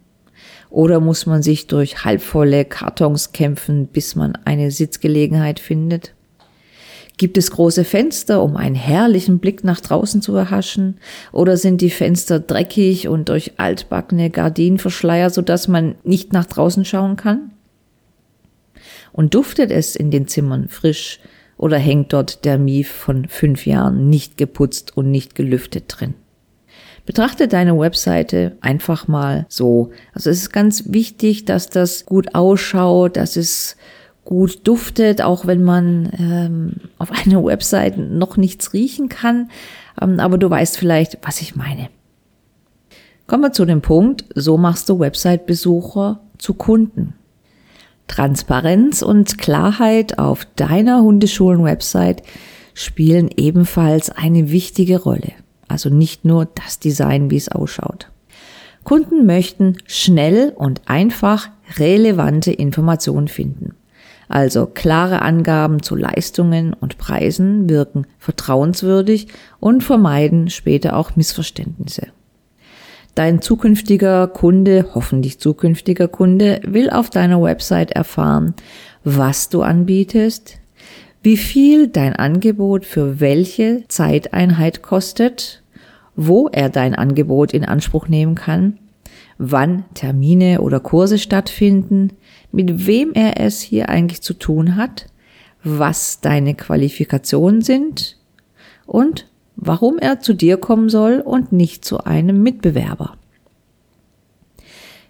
Oder 0.70 1.00
muss 1.00 1.26
man 1.26 1.42
sich 1.42 1.68
durch 1.68 2.04
halbvolle 2.06 2.66
Kartons 2.66 3.32
kämpfen, 3.32 3.88
bis 3.88 4.16
man 4.16 4.36
eine 4.46 4.72
Sitzgelegenheit 4.72 5.60
findet? 5.60 6.14
Gibt 7.18 7.38
es 7.38 7.52
große 7.52 7.84
Fenster, 7.84 8.42
um 8.42 8.56
einen 8.56 8.76
herrlichen 8.76 9.40
Blick 9.40 9.64
nach 9.64 9.82
draußen 9.82 10.22
zu 10.22 10.34
erhaschen? 10.36 11.00
Oder 11.34 11.58
sind 11.58 11.82
die 11.82 11.90
Fenster 11.90 12.40
dreckig 12.40 13.10
und 13.10 13.28
durch 13.28 13.60
altbackene 13.60 14.30
Gardinen 14.30 14.80
verschleiert, 14.80 15.34
sodass 15.34 15.68
man 15.68 15.96
nicht 16.04 16.32
nach 16.32 16.46
draußen 16.46 16.86
schauen 16.86 17.18
kann? 17.18 17.52
Und 19.12 19.34
duftet 19.34 19.70
es 19.70 19.98
in 19.98 20.12
den 20.12 20.28
Zimmern 20.28 20.70
frisch, 20.70 21.20
oder 21.60 21.78
hängt 21.78 22.14
dort 22.14 22.46
der 22.46 22.58
Mief 22.58 22.90
von 22.90 23.28
fünf 23.28 23.68
Jahren 23.68 24.10
nicht 24.10 24.38
geputzt 24.38 24.96
und 24.96 25.12
nicht 25.12 25.36
gelüftet 25.36 25.84
drin? 25.88 26.16
Betrachte 27.06 27.48
deine 27.48 27.78
Webseite 27.78 28.56
einfach 28.62 29.08
mal 29.08 29.46
so. 29.50 29.92
Also 30.14 30.30
es 30.30 30.38
ist 30.38 30.52
ganz 30.52 30.86
wichtig, 30.94 31.44
dass 31.44 31.70
das 31.70 32.06
gut 32.06 32.34
ausschaut, 32.34 33.18
dass 33.18 33.36
es 33.36 33.76
gut 34.24 34.68
duftet, 34.68 35.22
auch 35.22 35.48
wenn 35.48 35.64
man 35.64 36.12
ähm, 36.18 36.90
auf 36.98 37.12
einer 37.26 37.44
Website 37.44 37.98
noch 37.98 38.38
nichts 38.38 38.74
riechen 38.74 39.10
kann. 39.10 39.50
Ähm, 40.02 40.20
aber 40.20 40.38
du 40.38 40.50
weißt 40.50 40.78
vielleicht, 40.78 41.18
was 41.24 41.42
ich 41.42 41.56
meine. 41.56 41.90
Kommen 43.28 43.44
wir 43.44 43.52
zu 43.52 43.66
dem 43.66 43.82
Punkt, 43.82 44.24
so 44.34 44.58
machst 44.58 44.88
du 44.88 45.00
Website-Besucher 45.00 46.22
zu 46.38 46.54
Kunden. 46.54 47.16
Transparenz 48.10 49.02
und 49.02 49.38
Klarheit 49.38 50.20
auf 50.20 50.46
deiner 50.58 51.02
Hundeschulen-Website 51.02 52.24
spielen 52.74 53.30
ebenfalls 53.38 54.10
eine 54.10 54.52
wichtige 54.52 55.02
Rolle. 55.02 55.32
Also 55.70 55.90
nicht 55.90 56.26
nur 56.26 56.46
das 56.46 56.80
Design, 56.80 57.30
wie 57.32 57.38
es 57.38 57.50
ausschaut. 57.50 58.10
Kunden 58.84 59.26
möchten 59.26 59.78
schnell 59.86 60.52
und 60.56 60.82
einfach 60.88 61.50
relevante 61.78 62.52
Informationen 62.52 63.28
finden. 63.28 63.76
Also 64.28 64.66
klare 64.66 65.22
Angaben 65.22 65.84
zu 65.84 65.96
Leistungen 65.96 66.74
und 66.74 66.98
Preisen 66.98 67.70
wirken 67.70 68.08
vertrauenswürdig 68.18 69.28
und 69.60 69.84
vermeiden 69.84 70.50
später 70.50 70.98
auch 70.98 71.16
Missverständnisse. 71.16 72.08
Dein 73.20 73.42
zukünftiger 73.42 74.28
Kunde, 74.28 74.92
hoffentlich 74.96 75.40
zukünftiger 75.40 76.08
Kunde, 76.08 76.62
will 76.66 76.90
auf 76.90 77.10
deiner 77.10 77.42
Website 77.42 77.92
erfahren, 77.92 78.54
was 79.04 79.50
du 79.50 79.62
anbietest, 79.62 80.58
wie 81.22 81.36
viel 81.36 81.90
dein 81.90 82.16
Angebot 82.16 82.86
für 82.86 83.20
welche 83.20 83.84
Zeiteinheit 83.90 84.82
kostet, 84.82 85.64
wo 86.16 86.48
er 86.48 86.70
dein 86.70 86.96
Angebot 86.96 87.54
in 87.54 87.66
Anspruch 87.66 88.08
nehmen 88.08 88.36
kann, 88.36 88.80
wann 89.38 89.84
Termine 89.96 90.62
oder 90.62 90.80
Kurse 90.80 91.18
stattfinden, 91.18 92.14
mit 92.54 92.88
wem 92.88 93.12
er 93.12 93.38
es 93.38 93.60
hier 93.60 93.90
eigentlich 93.90 94.22
zu 94.22 94.34
tun 94.34 94.78
hat, 94.78 95.08
was 95.62 96.22
deine 96.22 96.56
Qualifikationen 96.56 97.64
sind 97.64 98.16
und 98.86 99.29
warum 99.62 99.98
er 100.00 100.20
zu 100.20 100.34
dir 100.34 100.58
kommen 100.58 100.90
soll 100.90 101.20
und 101.20 101.52
nicht 101.52 101.84
zu 101.84 102.04
einem 102.04 102.42
Mitbewerber. 102.42 103.18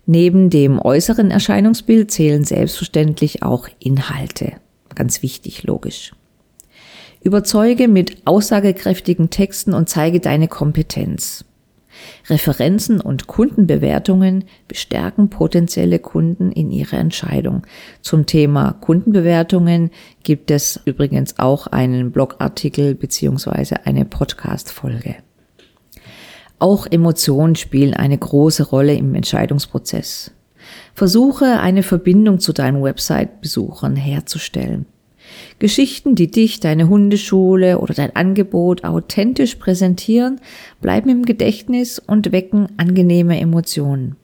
Neben 0.06 0.50
dem 0.50 0.80
äußeren 0.80 1.30
Erscheinungsbild 1.30 2.10
zählen 2.10 2.44
selbstverständlich 2.44 3.44
auch 3.44 3.68
Inhalte. 3.78 4.54
Ganz 4.96 5.22
wichtig, 5.22 5.64
logisch. 5.64 6.14
Überzeuge 7.22 7.88
mit 7.88 8.26
aussagekräftigen 8.26 9.30
Texten 9.30 9.74
und 9.74 9.88
zeige 9.88 10.20
deine 10.20 10.48
Kompetenz. 10.48 11.46
Referenzen 12.30 13.02
und 13.02 13.28
Kundenbewertungen 13.28 14.46
bestärken 14.68 15.30
potenzielle 15.30 16.00
Kunden 16.00 16.52
in 16.52 16.72
ihrer 16.72 16.98
Entscheidung. 16.98 17.66
Zum 18.02 18.26
Thema 18.26 18.74
Kundenbewertungen 18.74 19.92
gibt 20.24 20.52
es 20.52 20.80
übrigens 20.86 21.40
auch 21.40 21.68
einen 21.68 22.12
Blogartikel 22.12 22.96
beziehungsweise 22.96 23.86
eine 23.86 24.06
Podcast-Folge. 24.06 25.16
Auch 26.60 26.88
Emotionen 26.90 27.56
spielen 27.56 27.94
eine 27.94 28.18
große 28.18 28.64
Rolle 28.64 28.94
im 28.96 29.16
Entscheidungsprozess. 29.16 30.32
Versuche 30.94 31.60
eine 31.60 31.84
Verbindung 31.84 32.40
zu 32.40 32.52
deinen 32.52 32.84
Website-Besuchern 32.84 33.96
herzustellen. 33.96 34.86
Geschichten, 35.60 36.16
die 36.16 36.32
dich, 36.32 36.60
deine 36.60 36.88
Hundeschule 36.88 37.80
oder 37.80 37.94
dein 37.94 38.16
Angebot 38.16 38.84
authentisch 38.86 39.56
präsentieren, 39.56 40.40
bleiben 40.82 41.10
im 41.10 41.24
Gedächtnis 41.24 42.00
und 42.00 42.32
wecken 42.32 42.70
angenehme 42.78 43.40
Emotionen. 43.40 44.16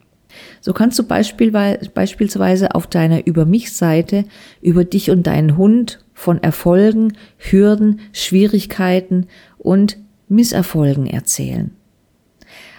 So 0.61 0.73
kannst 0.73 0.97
du 0.99 1.03
beispielsweise 1.03 2.75
auf 2.75 2.87
deiner 2.87 3.27
Über 3.27 3.45
mich 3.45 3.73
Seite 3.73 4.25
über 4.61 4.83
dich 4.83 5.11
und 5.11 5.27
deinen 5.27 5.57
Hund 5.57 6.03
von 6.13 6.41
Erfolgen, 6.41 7.13
Hürden, 7.37 7.99
Schwierigkeiten 8.11 9.27
und 9.57 9.97
Misserfolgen 10.27 11.07
erzählen. 11.07 11.71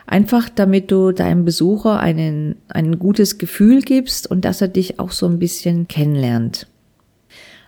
Einfach 0.07 0.49
damit 0.49 0.91
du 0.91 1.13
deinem 1.13 1.45
Besucher 1.45 1.99
einen, 1.99 2.57
ein 2.69 2.99
gutes 2.99 3.39
Gefühl 3.39 3.83
gibst 3.83 4.31
und 4.31 4.45
dass 4.45 4.61
er 4.61 4.69
dich 4.69 5.01
auch 5.01 5.11
so 5.11 5.27
ein 5.27 5.39
bisschen 5.39 5.89
kennenlernt. 5.89 6.69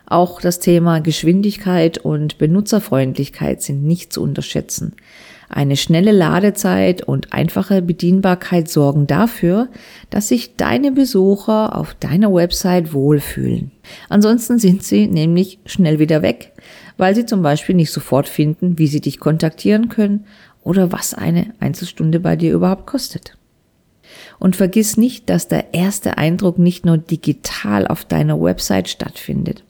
Auch 0.09 0.41
das 0.41 0.57
Thema 0.57 1.01
Geschwindigkeit 1.01 1.99
und 1.99 2.39
Benutzerfreundlichkeit 2.39 3.61
sind 3.61 3.83
nicht 3.83 4.11
zu 4.11 4.23
unterschätzen. 4.23 4.95
Eine 5.49 5.77
schnelle 5.77 6.11
Ladezeit 6.11 7.03
und 7.03 7.31
einfache 7.31 7.83
Bedienbarkeit 7.83 8.69
sorgen 8.69 9.05
dafür, 9.05 9.67
dass 10.09 10.27
sich 10.27 10.55
deine 10.57 10.91
Besucher 10.91 11.75
auf 11.75 11.93
deiner 11.93 12.33
Website 12.33 12.93
wohlfühlen. 12.93 13.71
Ansonsten 14.09 14.57
sind 14.57 14.83
sie 14.83 15.07
nämlich 15.07 15.59
schnell 15.65 15.99
wieder 15.99 16.23
weg, 16.23 16.53
weil 16.97 17.13
sie 17.15 17.25
zum 17.25 17.43
Beispiel 17.43 17.75
nicht 17.75 17.91
sofort 17.91 18.27
finden, 18.27 18.77
wie 18.79 18.87
sie 18.87 19.01
dich 19.01 19.19
kontaktieren 19.19 19.89
können 19.89 20.25
oder 20.63 20.91
was 20.91 21.13
eine 21.13 21.53
Einzelstunde 21.59 22.19
bei 22.19 22.35
dir 22.35 22.53
überhaupt 22.53 22.87
kostet. 22.87 23.35
Und 24.39 24.55
vergiss 24.55 24.97
nicht, 24.97 25.29
dass 25.29 25.47
der 25.47 25.73
erste 25.73 26.17
Eindruck 26.17 26.57
nicht 26.57 26.85
nur 26.85 26.97
digital 26.97 27.87
auf 27.87 28.05
deiner 28.05 28.41
Website 28.41 28.89
stattfindet. 28.89 29.63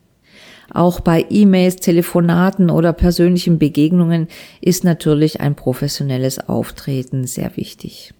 Auch 0.73 0.99
bei 0.99 1.25
E-Mails, 1.29 1.77
Telefonaten 1.77 2.69
oder 2.69 2.93
persönlichen 2.93 3.59
Begegnungen 3.59 4.27
ist 4.61 4.83
natürlich 4.83 5.41
ein 5.41 5.55
professionelles 5.55 6.47
Auftreten 6.47 7.25
sehr 7.25 7.55
wichtig. 7.57 8.13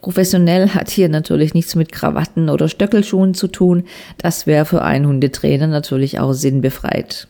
Professionell 0.00 0.70
hat 0.70 0.90
hier 0.90 1.08
natürlich 1.08 1.52
nichts 1.52 1.74
mit 1.74 1.92
Krawatten 1.92 2.48
oder 2.48 2.68
Stöckelschuhen 2.68 3.34
zu 3.34 3.48
tun. 3.48 3.84
Das 4.16 4.46
wäre 4.46 4.64
für 4.64 4.82
einen 4.82 5.06
Hundetrainer 5.06 5.66
natürlich 5.66 6.18
auch 6.18 6.32
sinnbefreit. 6.32 7.28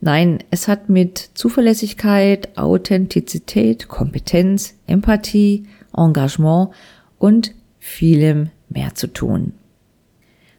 Nein, 0.00 0.40
es 0.50 0.68
hat 0.68 0.88
mit 0.88 1.30
Zuverlässigkeit, 1.34 2.58
Authentizität, 2.58 3.88
Kompetenz, 3.88 4.74
Empathie, 4.86 5.66
Engagement 5.96 6.70
und 7.18 7.54
vielem 7.78 8.50
mehr 8.68 8.94
zu 8.94 9.06
tun. 9.06 9.54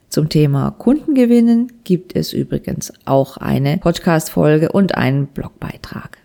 Zum 0.08 0.30
Thema 0.30 0.70
Kundengewinnen 0.70 1.70
gibt 1.84 2.16
es 2.16 2.32
übrigens 2.32 2.92
auch 3.04 3.36
eine 3.36 3.76
Podcast-Folge 3.76 4.72
und 4.72 4.94
einen 4.94 5.26
Blogbeitrag. 5.26 6.18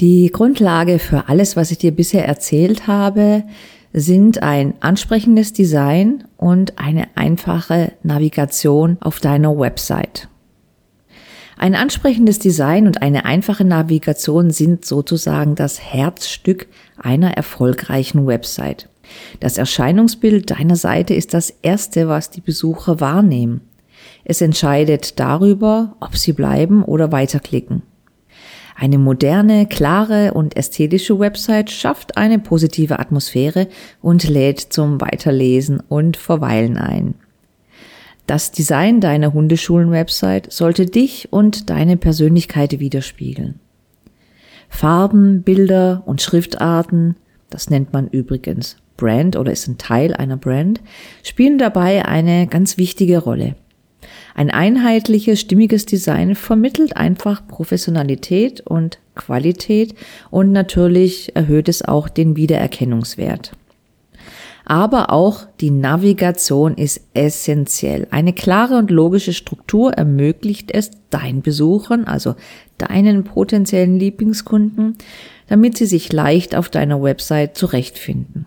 Die 0.00 0.30
Grundlage 0.32 0.98
für 0.98 1.28
alles, 1.28 1.56
was 1.56 1.70
ich 1.70 1.76
dir 1.76 1.92
bisher 1.92 2.26
erzählt 2.26 2.86
habe, 2.86 3.44
sind 3.92 4.42
ein 4.42 4.74
ansprechendes 4.80 5.52
Design 5.52 6.24
und 6.38 6.78
eine 6.78 7.08
einfache 7.16 7.92
Navigation 8.02 8.96
auf 9.00 9.20
deiner 9.20 9.58
Website. 9.58 10.28
Ein 11.58 11.74
ansprechendes 11.74 12.38
Design 12.38 12.86
und 12.86 13.02
eine 13.02 13.26
einfache 13.26 13.66
Navigation 13.66 14.50
sind 14.50 14.86
sozusagen 14.86 15.54
das 15.54 15.78
Herzstück 15.82 16.66
einer 16.96 17.32
erfolgreichen 17.36 18.26
Website. 18.26 18.88
Das 19.40 19.58
Erscheinungsbild 19.58 20.50
deiner 20.50 20.76
Seite 20.76 21.14
ist 21.14 21.34
das 21.34 21.50
Erste, 21.62 22.08
was 22.08 22.30
die 22.30 22.40
Besucher 22.40 23.00
wahrnehmen. 23.00 23.62
Es 24.24 24.40
entscheidet 24.40 25.18
darüber, 25.18 25.96
ob 26.00 26.16
sie 26.16 26.32
bleiben 26.32 26.84
oder 26.84 27.12
weiterklicken. 27.12 27.82
Eine 28.76 28.98
moderne, 28.98 29.66
klare 29.66 30.32
und 30.32 30.56
ästhetische 30.56 31.18
Website 31.18 31.70
schafft 31.70 32.16
eine 32.16 32.38
positive 32.38 32.98
Atmosphäre 32.98 33.68
und 34.00 34.26
lädt 34.26 34.60
zum 34.60 35.00
Weiterlesen 35.00 35.82
und 35.88 36.16
Verweilen 36.16 36.78
ein. 36.78 37.14
Das 38.26 38.52
Design 38.52 39.00
deiner 39.00 39.34
Hundeschulen-Website 39.34 40.52
sollte 40.52 40.86
dich 40.86 41.32
und 41.32 41.68
deine 41.68 41.96
Persönlichkeit 41.96 42.78
widerspiegeln. 42.78 43.58
Farben, 44.68 45.42
Bilder 45.42 46.04
und 46.06 46.22
Schriftarten, 46.22 47.16
das 47.50 47.68
nennt 47.68 47.92
man 47.92 48.06
übrigens 48.06 48.76
Brand 49.00 49.36
oder 49.36 49.50
ist 49.50 49.66
ein 49.66 49.78
Teil 49.78 50.14
einer 50.14 50.36
Brand, 50.36 50.80
spielen 51.24 51.58
dabei 51.58 52.04
eine 52.04 52.46
ganz 52.46 52.76
wichtige 52.76 53.18
Rolle. 53.18 53.56
Ein 54.34 54.50
einheitliches, 54.50 55.40
stimmiges 55.40 55.86
Design 55.86 56.34
vermittelt 56.34 56.96
einfach 56.96 57.46
Professionalität 57.48 58.60
und 58.60 58.98
Qualität 59.14 59.94
und 60.30 60.52
natürlich 60.52 61.34
erhöht 61.34 61.68
es 61.68 61.82
auch 61.82 62.08
den 62.08 62.36
Wiedererkennungswert. 62.36 63.52
Aber 64.64 65.10
auch 65.10 65.46
die 65.60 65.70
Navigation 65.70 66.76
ist 66.76 67.00
essentiell. 67.12 68.06
Eine 68.10 68.32
klare 68.32 68.76
und 68.76 68.90
logische 68.90 69.32
Struktur 69.32 69.94
ermöglicht 69.94 70.70
es 70.72 70.90
deinen 71.10 71.42
Besuchern, 71.42 72.04
also 72.04 72.36
deinen 72.78 73.24
potenziellen 73.24 73.98
Lieblingskunden, 73.98 74.96
damit 75.48 75.76
sie 75.76 75.86
sich 75.86 76.12
leicht 76.12 76.54
auf 76.54 76.68
deiner 76.68 77.02
Website 77.02 77.56
zurechtfinden. 77.56 78.46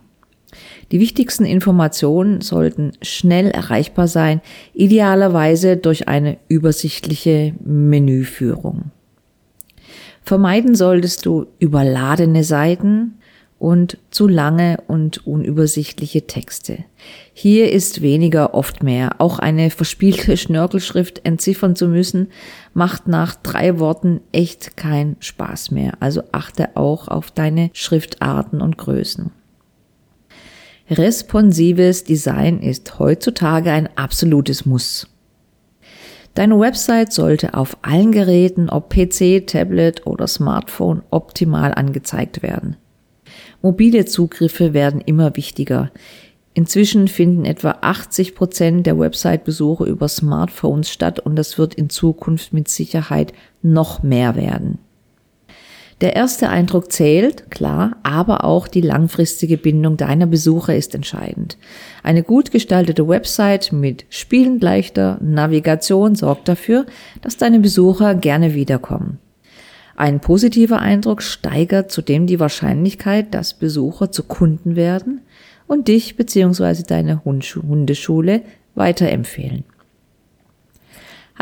Die 0.92 1.00
wichtigsten 1.00 1.46
Informationen 1.46 2.42
sollten 2.42 2.92
schnell 3.02 3.50
erreichbar 3.50 4.08
sein, 4.08 4.42
idealerweise 4.74 5.78
durch 5.78 6.08
eine 6.08 6.38
übersichtliche 6.48 7.54
Menüführung. 7.64 8.92
Vermeiden 10.24 10.76
solltest 10.76 11.26
du 11.26 11.48
überladene 11.60 12.44
Seiten 12.44 13.16
und 13.64 13.98
zu 14.12 14.28
lange 14.28 14.78
und 14.88 15.26
unübersichtliche 15.26 16.28
Texte. 16.28 16.80
Hier 17.34 17.72
ist 17.72 18.02
weniger 18.02 18.54
oft 18.54 18.84
mehr. 18.84 19.16
Auch 19.20 19.40
eine 19.40 19.70
verspielte 19.70 20.36
Schnörkelschrift 20.36 21.26
entziffern 21.26 21.76
zu 21.76 21.88
müssen, 21.88 22.28
macht 22.74 23.08
nach 23.08 23.36
drei 23.36 23.80
Worten 23.80 24.20
echt 24.34 24.76
keinen 24.76 25.16
Spaß 25.22 25.72
mehr. 25.72 25.94
Also 26.02 26.24
achte 26.34 26.76
auch 26.76 27.08
auf 27.08 27.32
deine 27.32 27.70
Schriftarten 27.72 28.62
und 28.62 28.78
Größen. 28.78 29.32
Responsives 30.98 32.04
Design 32.04 32.62
ist 32.62 33.00
heutzutage 33.00 33.72
ein 33.72 33.90
absolutes 33.96 34.66
Muss. 34.66 35.08
Deine 36.36 36.60
Website 36.60 37.14
sollte 37.14 37.54
auf 37.56 37.78
allen 37.82 38.12
Geräten, 38.12 38.70
ob 38.70 38.90
PC, 38.90 39.46
Tablet 39.46 40.06
oder 40.06 40.28
Smartphone, 40.28 41.04
optimal 41.10 41.74
angezeigt 41.74 42.42
werden. 42.44 42.78
Mobile 43.62 44.06
Zugriffe 44.06 44.74
werden 44.74 45.02
immer 45.02 45.36
wichtiger. 45.36 45.92
Inzwischen 46.54 47.08
finden 47.08 47.46
etwa 47.46 47.78
80 47.82 48.36
Prozent 48.36 48.86
der 48.86 49.00
Website-Besuche 49.00 49.86
über 49.86 50.08
Smartphones 50.08 50.92
statt 50.92 51.20
und 51.20 51.36
das 51.36 51.58
wird 51.58 51.74
in 51.74 51.90
Zukunft 51.90 52.54
mit 52.54 52.68
Sicherheit 52.68 53.34
noch 53.62 54.04
mehr 54.04 54.36
werden. 54.36 54.78
Der 56.04 56.18
erste 56.18 56.50
Eindruck 56.50 56.92
zählt, 56.92 57.50
klar, 57.50 57.96
aber 58.04 58.44
auch 58.44 58.68
die 58.68 58.82
langfristige 58.82 59.56
Bindung 59.56 59.96
deiner 59.96 60.26
Besucher 60.26 60.76
ist 60.76 60.94
entscheidend. 60.96 61.58
Eine 62.04 62.24
gut 62.24 62.52
gestaltete 62.52 63.08
Website 63.08 63.72
mit 63.72 64.04
spielend 64.10 64.62
leichter 64.62 65.18
Navigation 65.22 66.16
sorgt 66.16 66.50
dafür, 66.50 66.86
dass 67.22 67.38
deine 67.38 67.62
Besucher 67.62 68.16
gerne 68.16 68.54
wiederkommen. 68.54 69.20
Ein 69.96 70.20
positiver 70.20 70.80
Eindruck 70.80 71.22
steigert 71.22 71.90
zudem 71.90 72.28
die 72.28 72.42
Wahrscheinlichkeit, 72.42 73.34
dass 73.34 73.54
Besucher 73.54 74.12
zu 74.12 74.24
Kunden 74.24 74.76
werden 74.76 75.22
und 75.68 75.88
dich 75.88 76.18
bzw. 76.18 76.84
deine 76.86 77.24
Hundeschule 77.24 78.42
weiterempfehlen. 78.76 79.64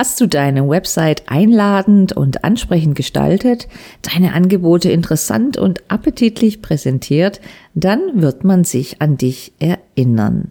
Hast 0.01 0.19
du 0.19 0.25
deine 0.25 0.67
Website 0.67 1.21
einladend 1.27 2.11
und 2.11 2.43
ansprechend 2.43 2.95
gestaltet, 2.95 3.67
deine 4.01 4.33
Angebote 4.33 4.89
interessant 4.91 5.57
und 5.57 5.83
appetitlich 5.91 6.63
präsentiert, 6.63 7.39
dann 7.75 8.19
wird 8.19 8.43
man 8.43 8.63
sich 8.63 8.99
an 8.99 9.17
dich 9.17 9.53
erinnern. 9.59 10.49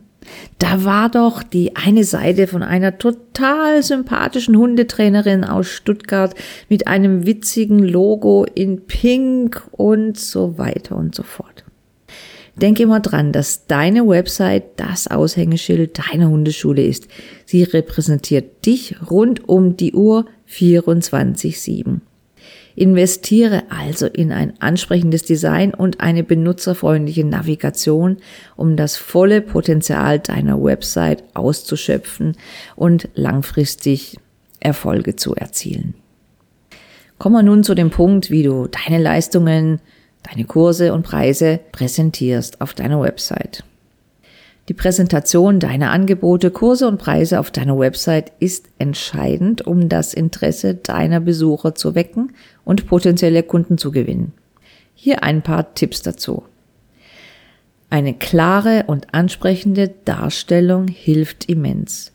Da 0.61 0.85
war 0.85 1.11
doch 1.11 1.43
die 1.43 1.75
eine 1.75 2.05
Seite 2.05 2.47
von 2.47 2.63
einer 2.63 2.99
total 2.99 3.83
sympathischen 3.83 4.57
Hundetrainerin 4.57 5.43
aus 5.43 5.67
Stuttgart 5.67 6.33
mit 6.69 6.87
einem 6.87 7.27
witzigen 7.27 7.81
Logo 7.81 8.47
in 8.55 8.87
Pink 8.87 9.65
und 9.73 10.17
so 10.17 10.59
weiter 10.59 10.95
und 10.95 11.17
so 11.17 11.25
fort. 11.25 11.65
Denke 12.61 12.83
immer 12.83 13.01
dran, 13.01 13.33
dass 13.33 13.67
deine 13.67 14.07
Website 14.07 14.65
das 14.77 15.09
Aushängeschild 15.09 15.99
deiner 15.99 16.29
Hundeschule 16.29 16.83
ist. 16.83 17.09
Sie 17.47 17.63
repräsentiert 17.63 18.67
dich 18.67 18.97
rund 19.11 19.49
um 19.49 19.77
die 19.77 19.95
Uhr 19.95 20.27
24-7. 20.49 22.01
Investiere 22.77 23.65
also 23.71 24.07
in 24.07 24.31
ein 24.31 24.55
ansprechendes 24.61 25.23
Design 25.23 25.75
und 25.75 26.01
eine 26.01 26.23
benutzerfreundliche 26.23 27.25
Navigation, 27.25 28.19
um 28.57 28.77
das 28.77 28.97
volle 28.97 29.41
Potenzial 29.41 30.19
deiner 30.19 30.63
Website 30.63 31.25
auszuschöpfen 31.35 32.37
und 32.77 33.09
langfristig 33.15 34.19
Erfolge 34.61 35.17
zu 35.17 35.35
erzielen. 35.35 35.95
Kommen 37.19 37.35
wir 37.35 37.43
nun 37.43 37.65
zu 37.65 37.75
dem 37.75 37.91
Punkt, 37.91 38.31
wie 38.31 38.43
du 38.43 38.67
deine 38.67 39.03
Leistungen 39.03 39.81
deine 40.23 40.45
Kurse 40.45 40.93
und 40.93 41.03
Preise 41.03 41.61
präsentierst 41.73 42.61
auf 42.61 42.75
deiner 42.75 43.01
Website. 43.01 43.65
Die 44.69 44.75
Präsentation 44.75 45.59
deiner 45.59 45.91
Angebote, 45.91 46.53
Kurse 46.53 46.87
und 46.87 46.99
Preise 46.99 47.41
auf 47.41 47.51
deiner 47.51 47.77
Website 47.77 48.31
ist 48.39 48.69
entscheidend, 48.79 49.67
um 49.67 49.89
das 49.89 50.15
Interesse 50.15 50.77
deiner 50.77 51.19
Besucher 51.19 51.75
zu 51.75 51.97
wecken 51.97 52.33
und 52.65 52.87
potenzielle 52.87 53.43
Kunden 53.43 53.79
zu 53.79 53.91
gewinnen. 53.91 54.33
Hier 54.95 55.25
ein 55.25 55.43
paar 55.43 55.75
Tipps 55.75 56.03
dazu. 56.03 56.45
Eine 57.89 58.15
klare 58.15 58.85
und 58.87 59.13
ansprechende 59.13 59.89
Darstellung 60.05 60.87
hilft 60.87 61.47
immens. 61.47 62.13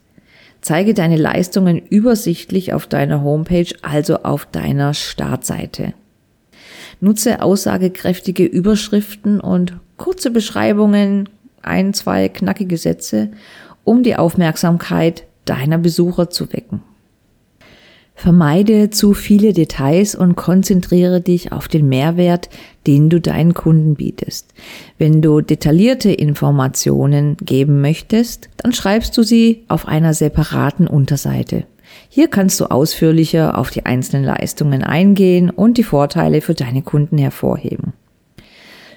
Zeige 0.61 0.93
deine 0.93 1.17
Leistungen 1.17 1.77
übersichtlich 1.77 2.71
auf 2.71 2.87
deiner 2.87 3.21
Homepage, 3.21 3.75
also 3.81 4.23
auf 4.23 4.45
deiner 4.45 4.93
Startseite. 4.93 5.93
Nutze 6.99 7.41
aussagekräftige 7.41 8.45
Überschriften 8.45 9.39
und 9.39 9.73
kurze 9.97 10.31
Beschreibungen, 10.31 11.29
ein, 11.61 11.93
zwei 11.93 12.29
knackige 12.29 12.77
Sätze, 12.77 13.29
um 13.83 14.03
die 14.03 14.15
Aufmerksamkeit 14.15 15.25
deiner 15.45 15.77
Besucher 15.77 16.29
zu 16.29 16.51
wecken. 16.53 16.81
Vermeide 18.17 18.89
zu 18.91 19.13
viele 19.13 19.51
Details 19.51 20.15
und 20.15 20.35
konzentriere 20.35 21.19
dich 21.19 21.51
auf 21.51 21.67
den 21.67 21.89
Mehrwert, 21.89 22.49
den 22.87 23.09
du 23.09 23.19
deinen 23.19 23.53
Kunden 23.53 23.95
bietest. 23.95 24.53
Wenn 24.97 25.21
du 25.21 25.41
detaillierte 25.41 26.11
Informationen 26.11 27.35
geben 27.37 27.81
möchtest, 27.81 28.49
dann 28.55 28.71
schreibst 28.71 29.17
du 29.17 29.23
sie 29.23 29.65
auf 29.67 29.85
einer 29.87 30.13
separaten 30.13 30.87
Unterseite. 30.87 31.65
Hier 32.15 32.29
kannst 32.29 32.61
du 32.61 32.71
ausführlicher 32.71 33.57
auf 33.57 33.71
die 33.71 33.85
einzelnen 33.85 34.23
Leistungen 34.23 34.83
eingehen 34.83 35.49
und 35.49 35.77
die 35.77 35.83
Vorteile 35.83 36.39
für 36.39 36.53
deine 36.53 36.81
Kunden 36.81 37.17
hervorheben. 37.17 37.91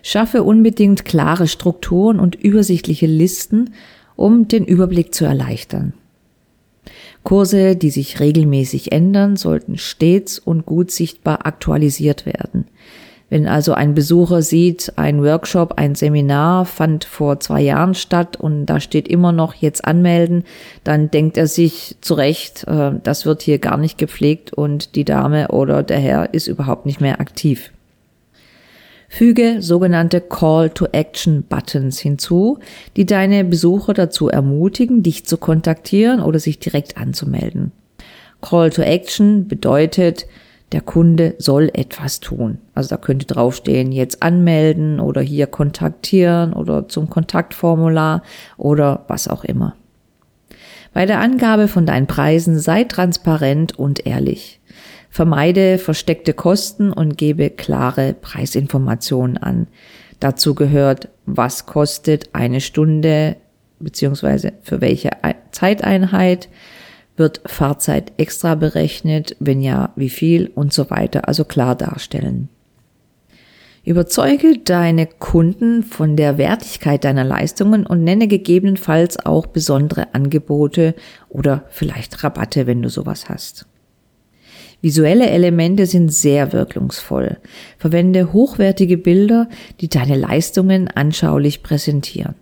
Schaffe 0.05 0.45
unbedingt 0.45 1.05
klare 1.05 1.49
Strukturen 1.49 2.21
und 2.21 2.37
übersichtliche 2.37 3.07
Listen, 3.07 3.75
um 4.15 4.47
den 4.47 4.65
Überblick 4.65 5.13
zu 5.13 5.25
erleichtern. 5.25 5.95
Kurse, 7.25 7.75
die 7.75 7.91
sich 7.91 8.21
regelmäßig 8.21 8.93
ändern, 8.93 9.35
sollten 9.35 9.79
stets 9.79 10.39
und 10.39 10.65
gut 10.65 10.93
sichtbar 10.93 11.45
aktualisiert 11.45 12.25
werden. 12.25 12.67
Wenn 13.31 13.47
also 13.47 13.75
ein 13.75 13.95
Besucher 13.95 14.41
sieht, 14.41 14.95
ein 14.97 15.23
Workshop, 15.23 15.75
ein 15.77 15.95
Seminar 15.95 16.65
fand 16.65 17.05
vor 17.05 17.41
zwei 17.41 17.61
Jahren 17.61 17.95
statt 17.95 18.37
und 18.37 18.65
da 18.67 18.81
steht 18.81 19.07
immer 19.07 19.33
noch 19.33 19.55
jetzt 19.55 19.85
anmelden, 19.85 20.45
dann 20.83 21.11
denkt 21.11 21.37
er 21.37 21.47
sich 21.47 21.97
zurecht, 22.01 22.65
äh, 22.67 22.93
das 23.03 23.27
wird 23.27 23.43
hier 23.43 23.59
gar 23.59 23.77
nicht 23.77 23.99
gepflegt 23.99 24.55
und 24.55 24.95
die 24.95 25.05
Dame 25.05 25.49
oder 25.49 25.83
der 25.83 25.99
Herr 25.99 26.33
ist 26.33 26.47
überhaupt 26.47 26.87
nicht 26.87 27.03
mehr 27.03 27.21
aktiv. 27.21 27.71
Füge 29.11 29.63
sogenannte 29.63 30.21
Call-to-Action-Buttons 30.21 31.99
hinzu, 31.99 32.59
die 32.97 33.07
deine 33.07 33.45
Besucher 33.45 33.95
dazu 33.95 34.29
ermutigen, 34.29 35.03
dich 35.03 35.25
zu 35.25 35.39
kontaktieren 35.39 36.21
oder 36.21 36.39
sich 36.39 36.59
direkt 36.59 36.99
anzumelden. 36.99 37.73
Call-to-Action 38.43 39.49
bedeutet, 39.49 40.27
der 40.73 40.81
Kunde 40.83 41.35
soll 41.39 41.71
etwas 41.73 42.21
tun. 42.21 42.59
Also 42.75 42.91
da 42.91 42.97
könnte 42.97 43.27
draufstehen, 43.27 43.91
jetzt 43.91 44.23
anmelden 44.23 45.01
oder 45.01 45.21
hier 45.21 45.47
kontaktieren 45.47 46.53
oder 46.53 46.89
zum 46.89 47.09
Kontaktformular 47.09 48.23
oder 48.57 49.05
was 49.09 49.29
auch 49.29 49.45
immer. 49.45 49.75
Bei 50.93 51.07
der 51.07 51.21
Angabe 51.21 51.69
von 51.69 51.87
deinen 51.87 52.07
Preisen 52.07 52.59
sei 52.59 52.85
transparent 52.85 53.79
und 53.79 54.07
ehrlich. 54.07 54.61
Vermeide 55.11 55.79
versteckte 55.79 56.35
Kosten 56.35 56.93
und 56.93 57.17
gebe 57.17 57.51
klare 57.51 58.15
Preisinformationen 58.15 59.39
an. 59.39 59.69
Dazu 60.21 60.55
gehört, 60.55 61.09
was 61.25 61.67
kostet 61.67 62.31
eine 62.35 62.61
Stunde 62.61 63.37
beziehungsweise 63.79 64.53
für 64.63 64.81
welche 64.81 65.11
Zeiteinheit, 65.53 66.49
wird 67.19 67.43
Fahrzeit 67.47 68.13
extra 68.17 68.55
berechnet? 68.55 69.37
Wenn 69.41 69.61
ja, 69.61 69.93
wie 69.97 70.11
viel 70.11 70.51
und 70.55 70.73
so 70.73 70.91
weiter. 70.91 71.29
Also 71.29 71.45
klar 71.45 71.75
darstellen. 71.75 72.49
Überzeuge 73.85 74.59
deine 74.59 75.07
Kunden 75.07 75.83
von 75.83 76.17
der 76.17 76.37
Wertigkeit 76.37 77.05
deiner 77.05 77.25
Leistungen 77.25 77.87
und 77.87 78.05
nenne 78.05 78.29
gegebenenfalls 78.29 79.25
auch 79.25 79.47
besondere 79.47 80.15
Angebote 80.15 80.95
oder 81.31 81.65
vielleicht 81.71 82.23
Rabatte, 82.23 82.67
wenn 82.67 82.83
du 82.83 82.91
sowas 82.91 83.31
hast. 83.31 83.67
Visuelle 84.81 85.31
Elemente 85.31 85.87
sind 85.87 86.13
sehr 86.13 86.53
wirkungsvoll. 86.53 87.39
Verwende 87.79 88.33
hochwertige 88.33 88.99
Bilder, 88.99 89.49
die 89.81 89.89
deine 89.89 90.17
Leistungen 90.17 90.89
anschaulich 90.89 91.63
präsentieren. 91.63 92.35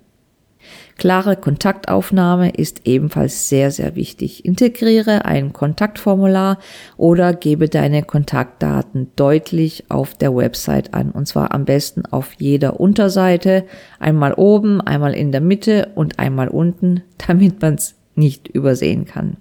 Klare 0.99 1.37
Kontaktaufnahme 1.37 2.51
ist 2.51 2.87
ebenfalls 2.87 3.51
sehr, 3.51 3.71
sehr 3.71 3.97
wichtig. 3.97 4.47
Integriere 4.47 5.27
ein 5.27 5.53
Kontaktformular 5.53 6.59
oder 6.97 7.35
gebe 7.35 7.69
deine 7.69 8.03
Kontaktdaten 8.03 9.13
deutlich 9.15 9.85
auf 9.91 10.15
der 10.15 10.35
Website 10.35 10.95
an. 10.95 11.11
Und 11.11 11.29
zwar 11.29 11.53
am 11.53 11.67
besten 11.67 12.07
auf 12.07 12.33
jeder 12.39 12.81
Unterseite. 12.81 13.65
Einmal 13.99 14.33
oben, 14.33 14.81
einmal 14.81 15.15
in 15.15 15.33
der 15.33 15.43
Mitte 15.43 15.91
und 15.95 16.19
einmal 16.19 16.49
unten, 16.49 17.03
damit 17.27 17.61
man 17.61 17.75
es 17.75 17.95
nicht 18.15 18.49
übersehen 18.49 19.05
kann. 19.05 19.37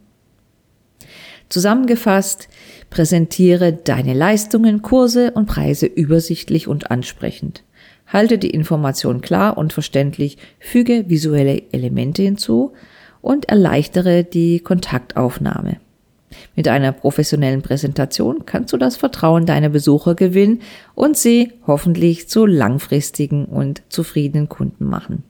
Zusammengefasst, 1.47 2.49
präsentiere 2.89 3.71
deine 3.71 4.13
Leistungen, 4.13 4.81
Kurse 4.81 5.31
und 5.31 5.45
Preise 5.45 5.85
übersichtlich 5.85 6.67
und 6.67 6.91
ansprechend. 6.91 7.64
Halte 8.07 8.37
die 8.37 8.51
Information 8.51 9.21
klar 9.21 9.57
und 9.57 9.73
verständlich, 9.73 10.37
füge 10.59 11.09
visuelle 11.09 11.63
Elemente 11.71 12.21
hinzu 12.21 12.73
und 13.21 13.49
erleichtere 13.49 14.23
die 14.23 14.59
Kontaktaufnahme. 14.59 15.77
Mit 16.55 16.67
einer 16.67 16.91
professionellen 16.91 17.61
Präsentation 17.61 18.45
kannst 18.45 18.73
du 18.73 18.77
das 18.77 18.97
Vertrauen 18.97 19.45
deiner 19.45 19.69
Besucher 19.69 20.15
gewinnen 20.15 20.61
und 20.93 21.17
sie 21.17 21.53
hoffentlich 21.65 22.29
zu 22.29 22.45
langfristigen 22.45 23.45
und 23.45 23.83
zufriedenen 23.89 24.49
Kunden 24.49 24.85
machen. 24.85 25.23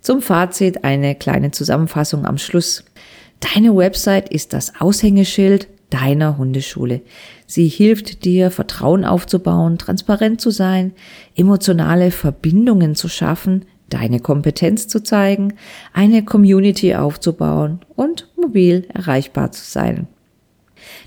Zum 0.00 0.20
Fazit 0.20 0.84
eine 0.84 1.14
kleine 1.14 1.50
Zusammenfassung 1.50 2.26
am 2.26 2.38
Schluss. 2.38 2.84
Deine 3.54 3.74
Website 3.74 4.28
ist 4.28 4.52
das 4.52 4.80
Aushängeschild 4.80 5.68
deiner 5.94 6.38
Hundeschule. 6.38 7.02
Sie 7.46 7.68
hilft 7.68 8.24
dir, 8.24 8.50
Vertrauen 8.50 9.04
aufzubauen, 9.04 9.78
transparent 9.78 10.40
zu 10.40 10.50
sein, 10.50 10.92
emotionale 11.36 12.10
Verbindungen 12.10 12.96
zu 12.96 13.08
schaffen, 13.08 13.64
deine 13.90 14.18
Kompetenz 14.18 14.88
zu 14.88 15.04
zeigen, 15.04 15.54
eine 15.92 16.24
Community 16.24 16.96
aufzubauen 16.96 17.78
und 17.94 18.28
mobil 18.36 18.88
erreichbar 18.92 19.52
zu 19.52 19.64
sein. 19.64 20.08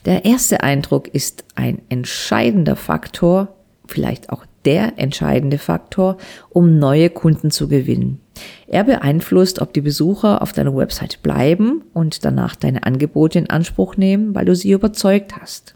Der 0.05 0.23
erste 0.23 0.63
Eindruck 0.63 1.09
ist 1.09 1.43
ein 1.55 1.81
entscheidender 1.89 2.77
Faktor, 2.77 3.57
vielleicht 3.87 4.29
auch 4.29 4.45
der 4.63 4.97
entscheidende 4.97 5.57
Faktor, 5.57 6.15
um 6.49 6.79
neue 6.79 7.09
Kunden 7.09 7.51
zu 7.51 7.67
gewinnen. 7.67 8.21
Er 8.67 8.83
beeinflusst, 8.83 9.59
ob 9.59 9.73
die 9.73 9.81
Besucher 9.81 10.41
auf 10.41 10.53
deiner 10.53 10.75
Website 10.75 11.21
bleiben 11.23 11.83
und 11.93 12.25
danach 12.25 12.55
deine 12.55 12.83
Angebote 12.83 13.39
in 13.39 13.49
Anspruch 13.49 13.97
nehmen, 13.97 14.35
weil 14.35 14.45
du 14.45 14.55
sie 14.55 14.71
überzeugt 14.71 15.35
hast. 15.39 15.75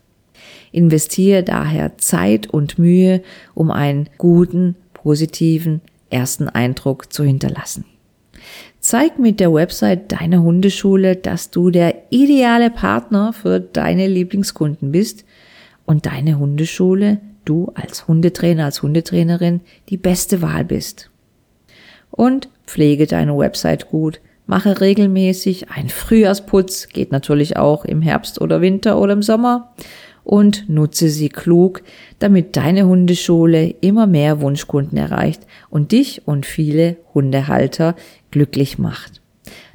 Investiere 0.71 1.43
daher 1.43 1.97
Zeit 1.97 2.47
und 2.47 2.80
Mühe, 2.80 3.21
um 3.54 3.71
einen 3.71 4.10
guten, 4.17 4.76
positiven 4.93 5.82
ersten 6.10 6.50
Eindruck 6.50 7.12
zu 7.12 7.24
hinterlassen. 7.24 7.86
Zeig 8.80 9.19
mit 9.19 9.39
der 9.39 9.54
Website 9.54 10.12
deiner 10.12 10.41
Hundeschule, 10.41 11.15
dass 11.15 11.52
du 11.52 11.69
der 11.69 12.04
ideale 12.10 12.71
Partner 12.71 13.32
für 13.32 13.60
deine 13.60 14.08
Lieblingskunden 14.08 14.91
bist 14.91 15.24
und 15.86 16.08
deine 16.08 16.39
Hundeschule, 16.39 17.19
du 17.45 17.71
als 17.76 18.08
Hundetrainer, 18.08 18.65
als 18.65 18.82
Hundetrainerin 18.82 19.62
die 19.89 19.97
beste 19.97 20.41
Wahl 20.41 20.65
bist. 20.65 21.11
Und 22.12 22.50
pflege 22.67 23.08
deine 23.08 23.38
Website 23.38 23.89
gut. 23.89 24.21
Mache 24.47 24.82
regelmäßig 24.82 25.69
einen 25.71 25.89
Frühjahrsputz, 25.89 26.89
geht 26.89 27.12
natürlich 27.12 27.58
auch 27.58 27.86
im 27.86 28.02
Herbst 28.02 28.41
oder 28.41 28.62
Winter 28.62 29.00
oder 29.00 29.13
im 29.13 29.24
Sommer 29.24 29.74
und 30.24 30.69
nutze 30.69 31.10
sie 31.10 31.30
klug, 31.30 31.84
damit 32.19 32.56
deine 32.56 32.86
Hundeschule 32.86 33.76
immer 33.82 34.08
mehr 34.08 34.41
Wunschkunden 34.41 34.97
erreicht 34.97 35.41
und 35.69 35.91
dich 35.91 36.28
und 36.28 36.45
viele 36.45 36.97
Hundehalter 37.13 37.95
glücklich 38.30 38.78
macht. 38.78 39.21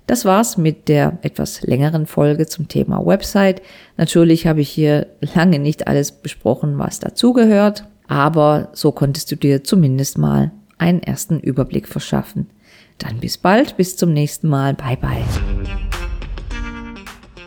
Das 0.07 0.25
war's 0.25 0.57
mit 0.57 0.89
der 0.89 1.19
etwas 1.23 1.63
längeren 1.63 2.07
Folge 2.07 2.47
zum 2.47 2.69
Thema 2.69 3.05
Website. 3.05 3.61
Natürlich 3.97 4.47
habe 4.47 4.61
ich 4.61 4.69
hier 4.69 5.09
lange 5.35 5.59
nicht 5.59 5.89
alles 5.89 6.13
besprochen, 6.13 6.79
was 6.79 7.01
dazugehört, 7.01 7.85
aber 8.07 8.69
so 8.73 8.93
konntest 8.93 9.33
du 9.33 9.37
dir 9.37 9.65
zumindest 9.65 10.17
mal 10.17 10.53
einen 10.79 11.03
ersten 11.03 11.41
Überblick 11.41 11.89
verschaffen. 11.89 12.51
Dann 12.99 13.21
bis 13.21 13.39
bald, 13.39 13.77
bis 13.77 13.97
zum 13.97 14.13
nächsten 14.13 14.49
Mal. 14.49 14.75
Bye 14.75 14.97
bye. 14.97 15.25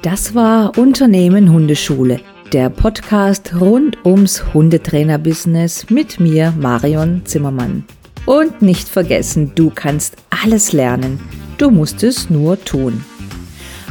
Das 0.01 0.33
war 0.33 0.77
Unternehmen 0.77 1.51
Hundeschule, 1.51 2.21
der 2.53 2.69
Podcast 2.69 3.53
rund 3.59 3.97
ums 4.05 4.53
Hundetrainer-Business 4.53 5.89
mit 5.89 6.19
mir, 6.19 6.53
Marion 6.57 7.25
Zimmermann. 7.25 7.83
Und 8.25 8.61
nicht 8.61 8.87
vergessen, 8.87 9.53
du 9.55 9.71
kannst 9.73 10.15
alles 10.29 10.71
lernen. 10.71 11.19
Du 11.57 11.71
musst 11.71 12.03
es 12.03 12.29
nur 12.29 12.63
tun. 12.63 13.03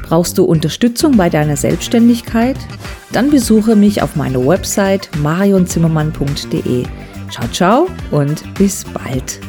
Brauchst 0.03 0.39
du 0.39 0.45
Unterstützung 0.45 1.17
bei 1.19 1.29
deiner 1.29 1.57
Selbstständigkeit? 1.57 2.57
Dann 3.13 3.31
besuche 3.31 3.77
mich 3.77 4.01
auf 4.01 4.17
meiner 4.17 4.47
Website 4.47 5.11
marionzimmermann.de. 5.23 6.87
Ciao, 7.31 7.49
ciao 7.49 7.89
und 8.11 8.43
bis 8.55 8.85
bald. 8.85 9.41